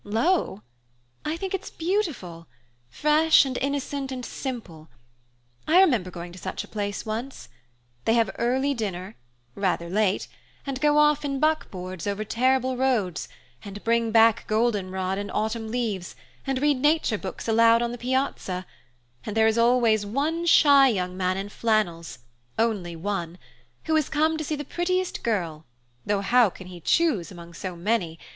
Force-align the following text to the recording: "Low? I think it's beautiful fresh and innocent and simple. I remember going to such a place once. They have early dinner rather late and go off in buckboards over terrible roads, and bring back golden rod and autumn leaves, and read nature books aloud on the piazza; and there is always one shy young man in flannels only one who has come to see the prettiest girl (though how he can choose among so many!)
"Low? 0.03 0.63
I 1.23 1.37
think 1.37 1.53
it's 1.53 1.69
beautiful 1.69 2.47
fresh 2.89 3.45
and 3.45 3.55
innocent 3.59 4.11
and 4.11 4.25
simple. 4.25 4.89
I 5.67 5.79
remember 5.79 6.09
going 6.09 6.31
to 6.31 6.39
such 6.39 6.63
a 6.63 6.67
place 6.67 7.05
once. 7.05 7.49
They 8.05 8.15
have 8.15 8.33
early 8.39 8.73
dinner 8.73 9.15
rather 9.53 9.89
late 9.91 10.27
and 10.65 10.81
go 10.81 10.97
off 10.97 11.23
in 11.23 11.39
buckboards 11.39 12.07
over 12.07 12.23
terrible 12.25 12.77
roads, 12.77 13.29
and 13.63 13.83
bring 13.83 14.09
back 14.09 14.47
golden 14.47 14.89
rod 14.89 15.19
and 15.19 15.29
autumn 15.31 15.67
leaves, 15.69 16.15
and 16.47 16.59
read 16.63 16.77
nature 16.77 17.19
books 17.19 17.47
aloud 17.47 17.83
on 17.83 17.91
the 17.91 17.99
piazza; 17.99 18.65
and 19.23 19.37
there 19.37 19.45
is 19.45 19.59
always 19.59 20.03
one 20.03 20.47
shy 20.47 20.87
young 20.87 21.15
man 21.15 21.37
in 21.37 21.49
flannels 21.49 22.17
only 22.57 22.95
one 22.95 23.37
who 23.83 23.93
has 23.93 24.09
come 24.09 24.35
to 24.39 24.43
see 24.43 24.55
the 24.55 24.65
prettiest 24.65 25.21
girl 25.21 25.67
(though 26.07 26.21
how 26.21 26.49
he 26.49 26.55
can 26.79 26.81
choose 26.81 27.29
among 27.31 27.53
so 27.53 27.75
many!) 27.75 28.17